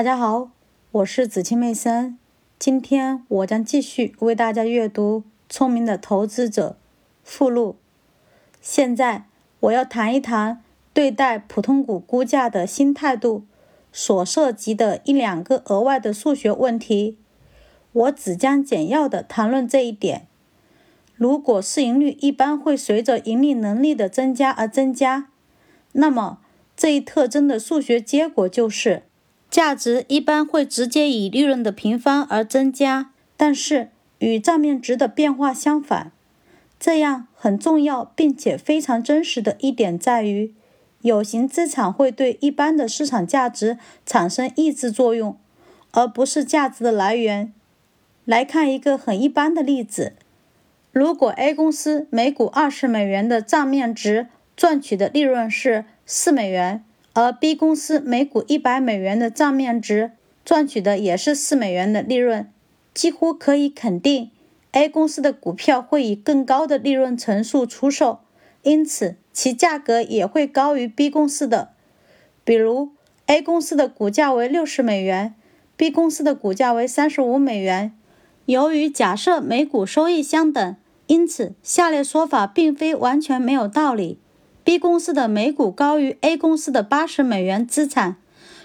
[0.00, 0.50] 大家好，
[0.92, 2.16] 我是子清妹森。
[2.58, 5.18] 今天我将继续为大家阅读
[5.50, 6.70] 《聪明的投资者》
[7.22, 7.76] 附录。
[8.62, 9.26] 现在
[9.60, 13.44] 我要谈一谈对待普通股估价的新态度
[13.92, 17.18] 所涉及的一两个额外的数学问题。
[17.92, 20.26] 我只将简要的谈论这一点。
[21.14, 25.28] 如果市盈率一般会随着盈利能力的增加而增加，
[25.92, 26.38] 那么
[26.74, 29.02] 这一特征的数学结果就是。
[29.50, 36.12] 价值一般会直接以利润的平方而增加，但是与账面值的变化相反。
[36.78, 40.54] 这样很重要并且非常真实的一点在于，
[41.02, 45.36] 有形资产会对一般的市场价值产生抑制作用，
[45.90, 47.52] 而不是价值的来源。
[48.24, 50.14] 来看一个很一般的例子：
[50.92, 56.84] 如果 A 公司每股二十美元的账面值赚取的利润是四美元。
[57.12, 60.12] 而 B 公司每股一百美元的账面值
[60.44, 62.48] 赚取的也是四美元的利润，
[62.94, 64.30] 几乎可以肯定
[64.72, 68.20] ，A 公司的股票会以更高的利润乘数出售，
[68.62, 71.70] 因此其价格也会高于 B 公司的。
[72.44, 72.90] 比如
[73.26, 75.34] ，A 公司的股价为六十美元
[75.76, 77.92] ，B 公司的股价为三十五美元。
[78.46, 84.18] 由于假设每股收益相等，因此下列说法并非完全没有道理。
[84.70, 88.14] B 公司的每股高于 A 公司的八十美元资产，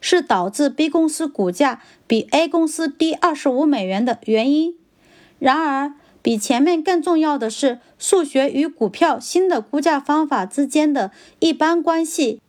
[0.00, 4.74] 是导致 B 公司股价比 A 公司低二十五美元的原因。
[5.38, 12.40] 然而，比前面更重要的是数学与股票新的估价方法之间的一般关系。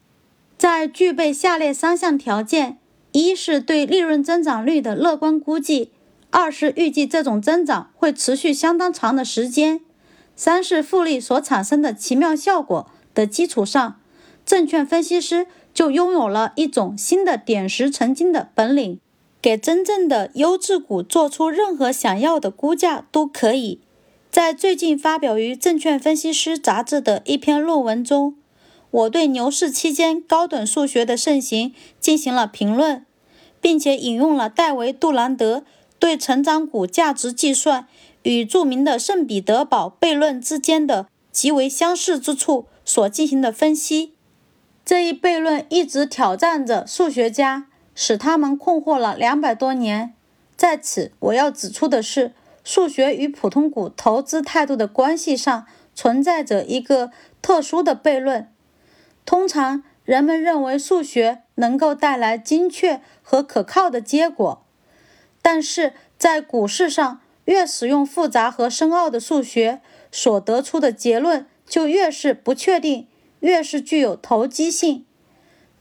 [0.57, 2.77] 在具备下列三项条件：
[3.11, 5.89] 一是对利润增长率的乐观估计；
[6.29, 9.79] 二是预计这种增长会持续相当长的时间；
[10.37, 12.89] 三是复利所产生的奇妙效果。
[13.13, 13.99] 的基础上，
[14.45, 18.99] 证券分析师就拥有了一种新的点石成金的本领，
[19.41, 23.79] 给真正的优质股做出任何想要的估价都可以。
[24.29, 28.35] 在最近发表于《证券分析师》杂志的一篇论文中，
[28.89, 33.05] 我对牛市期间高等数学的盛行进行了评论，
[33.59, 35.63] 并且引用了戴维·杜兰德
[35.99, 37.87] 对成长股价值计算
[38.23, 42.65] 与著名的圣彼得堡悖论之间的极为相似之处。
[42.83, 44.13] 所进行的分析，
[44.83, 50.13] 这一悖论一直挑战着数学家，使他们困惑了两百多年。
[50.55, 52.33] 在此，我要指出的是，
[52.63, 55.65] 数学与普通股投资态度的关系上
[55.95, 58.47] 存在着一个特殊的悖论。
[59.25, 64.63] 通常，人们认为数学能够带来精确和可靠的结果，
[65.41, 69.81] 但是在股市上，越使用复杂和深奥的数学，
[70.11, 71.47] 所得出的结论。
[71.67, 73.07] 就越是不确定，
[73.39, 75.05] 越是具有投机性。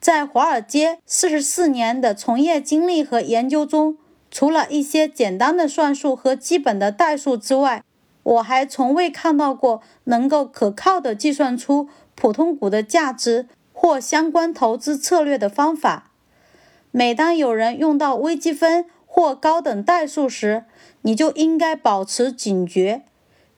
[0.01, 3.99] 在华尔街四十四年的从业经历和研究中，
[4.31, 7.85] 除了一些简单的算术和基本的代数之外，
[8.23, 16.13] 我还从未看到过能够可靠的计算出普通股的价值或相关投资策略的方法。
[16.93, 20.65] 每当有人用到微积分或高等代数时，
[21.03, 23.03] 你就应该保持警觉。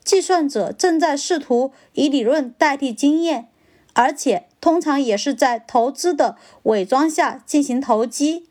[0.05, 3.49] 计算者正在试图以理论代替经验，
[3.93, 8.49] 而且通常也是在投资的伪装下进行投机。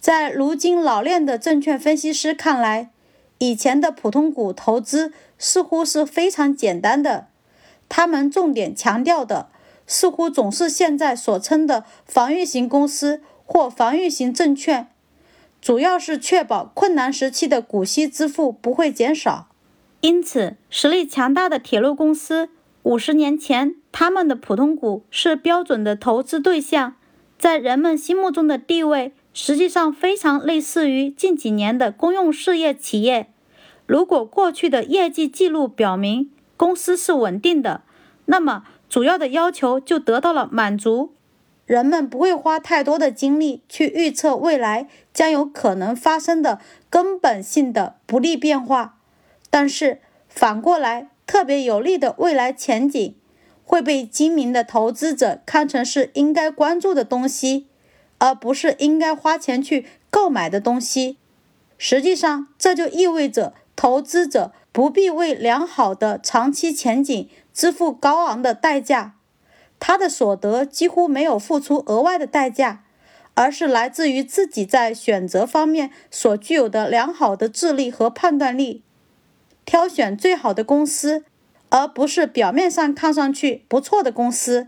[0.00, 2.90] 在如今老练的证券分析师看来，
[3.38, 7.26] 以前的普通股投资似乎是非常简单的。
[7.88, 9.50] 他们重点强调的
[9.86, 14.88] 似乎总是现在所称的防御型公司或防御型证券，
[15.60, 19.49] 主要是确保困难时期的股息支付不会减少。
[20.00, 22.48] 因此，实力强大的铁路公司，
[22.84, 26.94] 五十年前他们的普通股是标准的投资对象，
[27.38, 33.30] 在人们心目中的地位实际上非常类似于近几年的公用事业企业。
[33.86, 37.82] 如果过去的业绩记录表明公司是稳定的，
[38.24, 41.12] 那么主要的要求就得到了满足，
[41.66, 46.58] 人们不会花太多的精力去预测未来将有可能发生的
[46.88, 48.96] 根本性的不利变化。
[49.50, 53.14] 但是反过来，特别有利的未来前景
[53.64, 57.66] 会被精明的投资者看成是应该关注的东西，
[58.18, 61.18] 而不是应该花钱去购买的东西。
[61.76, 69.14] 实际上，这就意味着投资者不必为良好的长期前景支付高昂的代价，
[69.78, 72.84] 他的所得几乎没有付出额外的代价，
[73.34, 78.82] 而是来自于自己在选择方面所具有的良好的智力和判断力。
[79.70, 81.24] 挑选最好的公司，
[81.68, 84.66] 而不是表面上看上去不错的公司，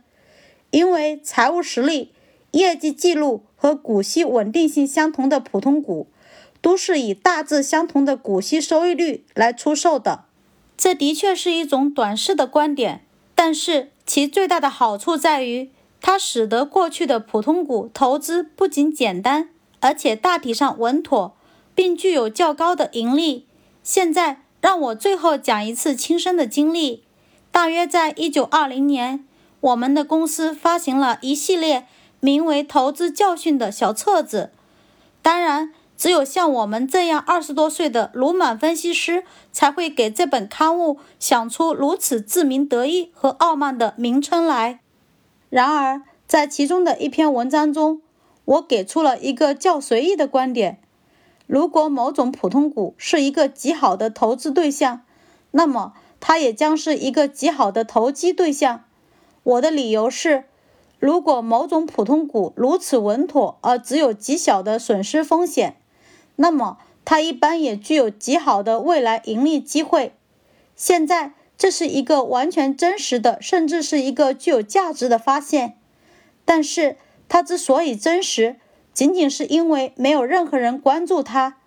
[0.70, 2.12] 因为财务实力、
[2.52, 6.06] 业绩记录和股息稳定性相同的普通股，
[6.60, 10.26] 都是以大致相同的股息收益率来出售的。
[10.76, 13.04] 这的确是一种短视的观点，
[13.34, 19.48] 但是其最大的好处在于，它使得过去的普通股投资不仅简单，
[19.80, 21.36] 而且大体上稳妥，
[21.74, 23.48] 并具有较高的盈利。
[23.82, 27.02] 现在让我最后讲一次亲身的经历。
[27.50, 29.26] 大约在一九二零年，
[29.60, 31.86] 我们的公司发行了一系列
[32.20, 34.52] 名为《投资教训》的小册子。
[35.20, 44.80] 当然，只有像我们这样二十多岁的鲁莽分析师，才会给这本刊物想出如此自鸣得意和傲慢的名称来。
[45.50, 48.00] 然而，在其中的一篇文章中，
[48.44, 50.80] 我给出了一个较随意的观点：
[51.52, 55.02] 如果某种普通股是一个极好的投资对象，
[55.50, 55.92] 那么。
[56.18, 58.84] 它也将是一个极好的投机对象。
[59.42, 60.44] 我的理由是，
[61.00, 65.76] 如果某种普通股如此稳妥而只有极小的损失风险，
[66.36, 70.14] 那么它一般也具有极好的未来盈利机会。
[70.76, 75.76] 现在，这是一个完全真实的，甚至是一个具有价值的发现。
[76.44, 76.96] 但是，
[77.28, 78.60] 它之所以真实，
[78.92, 81.58] 仅仅是因为没有任何人关注它。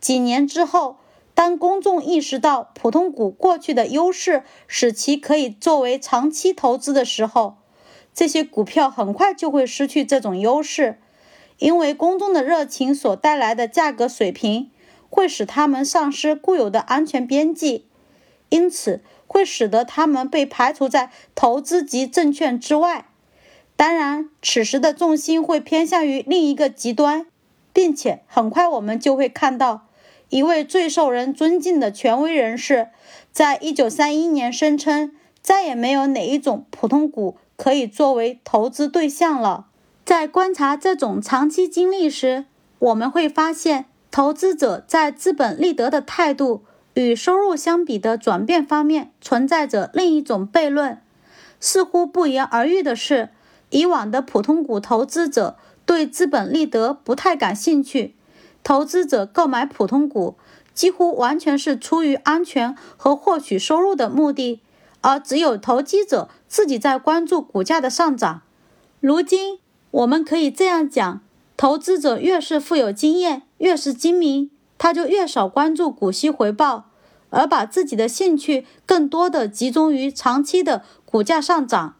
[0.00, 0.98] 几年之后。
[1.36, 7.56] 当公众意识到普通股过去的优势使其可以作为长期投资的时候，
[8.14, 11.00] 这些股票很快就会失去这种优势，
[11.58, 14.70] 因为公众的热情所带来的价格水平
[15.10, 17.86] 会使它们丧失固有的安全边际，
[18.50, 23.06] 因此会使得它们被排除在投资级证券之外。
[23.76, 27.26] 当然，此时的重心会偏向于另一个极端，
[27.72, 29.86] 并且很快我们就会看到。
[30.30, 32.88] 一位最受人尊敬的权威人士，
[33.30, 35.12] 在一九三一年声称，
[35.42, 39.66] 再也没有哪一种普通股可以作为投资对象了。
[40.04, 42.46] 在观察这种长期经历时，
[42.78, 51.00] 我们会发现，投资者在资本利得的态度与收入相比的转变方面存在着另一种悖论。
[51.60, 53.30] 似乎不言而喻的是，
[53.74, 58.14] 以往的普通股投资者对资本利得不太感兴趣。
[58.62, 60.36] 投资者购买普通股
[60.72, 64.60] 几乎完全是出于安全和获取收入的目的，
[65.00, 68.42] 而只有投机者自己在关注股价的上涨。
[69.00, 69.58] 如今，
[69.90, 71.20] 我们可以这样讲：
[71.56, 76.90] 投资者越是富有经验，越是精明，他就越少关注股息回报，
[77.30, 81.96] 而把自己的兴趣更多的集中于长期的股价上涨。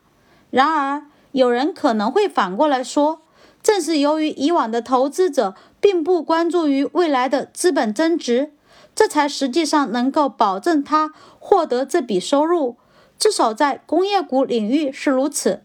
[0.51, 3.21] 然而，有人可能会反过来说，
[3.63, 5.55] 正是由于以往的投资者。
[5.85, 8.55] 并不关注于未来的资本增值，
[8.95, 12.79] 这才实际上能够保证他获得这笔收入。
[13.19, 15.63] 至少在工业股领域是如此。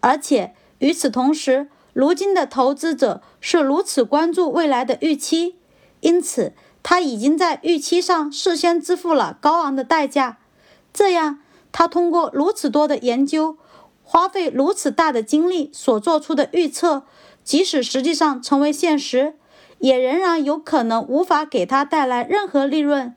[0.00, 5.56] 而且与此同时，如今的投资者是如此关注未来的预期，
[6.00, 6.52] 因此
[6.82, 10.36] 他已经在预期上事先支付了高昂的代价。
[10.92, 11.40] 这样，
[11.72, 13.56] 他通过如此多的研究，
[14.04, 17.02] 花费如此大的精力所做出的预测，
[17.42, 19.34] 即使实际上成为现实。
[19.80, 23.14] 也仍然有可能无法给他带来任何利润。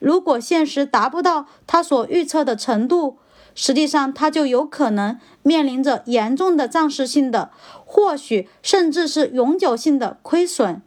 [0.00, 3.18] 如果现实达不到他所预测的程度，
[3.54, 7.52] 实际上他就有可能面临着严重的暂时性的，
[7.84, 10.82] 或许甚至是永久性的亏损。